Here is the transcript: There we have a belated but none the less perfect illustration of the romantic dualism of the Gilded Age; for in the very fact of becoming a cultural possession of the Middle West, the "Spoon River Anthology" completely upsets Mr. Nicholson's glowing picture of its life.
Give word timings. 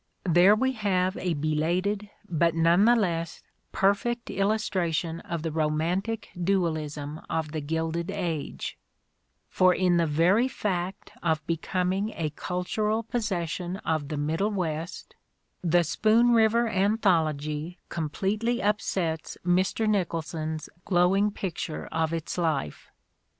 There 0.27 0.55
we 0.55 0.71
have 0.71 1.15
a 1.17 1.35
belated 1.35 2.09
but 2.27 2.55
none 2.55 2.85
the 2.85 2.95
less 2.95 3.43
perfect 3.71 4.31
illustration 4.31 5.19
of 5.19 5.43
the 5.43 5.51
romantic 5.51 6.29
dualism 6.43 7.21
of 7.29 7.51
the 7.51 7.61
Gilded 7.61 8.09
Age; 8.09 8.79
for 9.47 9.75
in 9.75 9.97
the 9.97 10.07
very 10.07 10.47
fact 10.47 11.11
of 11.21 11.45
becoming 11.45 12.13
a 12.15 12.31
cultural 12.31 13.03
possession 13.03 13.77
of 13.85 14.07
the 14.07 14.17
Middle 14.17 14.49
West, 14.49 15.13
the 15.63 15.83
"Spoon 15.83 16.31
River 16.31 16.67
Anthology" 16.67 17.77
completely 17.89 18.59
upsets 18.59 19.37
Mr. 19.45 19.87
Nicholson's 19.87 20.67
glowing 20.83 21.29
picture 21.29 21.85
of 21.91 22.11
its 22.11 22.39
life. 22.39 22.89